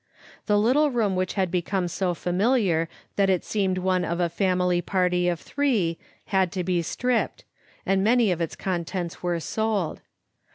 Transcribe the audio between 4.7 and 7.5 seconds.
party of three had to be stripped,